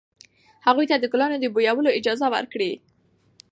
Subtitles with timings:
[0.65, 2.71] هغوی ته د ګلانو د بویولو اجازه ورکړئ.